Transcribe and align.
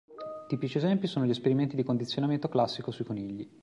Tipici 0.47 0.77
esempi 0.77 1.05
sono 1.05 1.27
gli 1.27 1.29
esperimenti 1.29 1.75
di 1.75 1.83
condizionamento 1.83 2.49
classico 2.49 2.89
sui 2.89 3.05
conigli. 3.05 3.47